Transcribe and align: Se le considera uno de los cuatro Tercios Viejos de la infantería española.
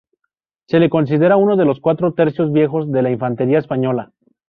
Se 0.65 0.79
le 0.79 0.89
considera 0.89 1.37
uno 1.37 1.55
de 1.55 1.63
los 1.65 1.79
cuatro 1.79 2.15
Tercios 2.15 2.51
Viejos 2.51 2.91
de 2.91 3.03
la 3.03 3.11
infantería 3.11 3.59
española. 3.59 4.11